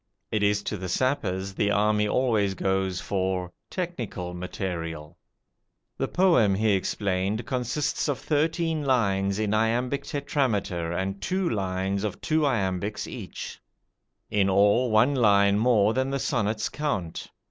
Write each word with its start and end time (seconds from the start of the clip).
It 0.31 0.41
is 0.41 0.63
to 0.63 0.77
the 0.77 0.89
sappers 0.89 1.53
the 1.53 1.69
army 1.69 2.07
always 2.07 2.55
goes 2.55 2.99
for 2.99 3.51
"technical 3.69 4.33
material". 4.33 5.15
The 5.99 6.07
poem, 6.07 6.55
he 6.55 6.71
explained, 6.71 7.45
consists 7.45 8.09
of 8.09 8.17
thirteen 8.17 8.83
lines 8.83 9.37
in 9.37 9.53
iambic 9.53 10.03
tetrameter 10.03 10.91
and 10.91 11.21
two 11.21 11.47
lines 11.47 12.03
of 12.03 12.19
two 12.19 12.47
iambics 12.47 13.05
each; 13.05 13.59
in 14.31 14.49
all, 14.49 14.89
one 14.89 15.13
line 15.13 15.59
more 15.59 15.93
than 15.93 16.09
the 16.09 16.17
sonnet's 16.17 16.67
count. 16.67 17.29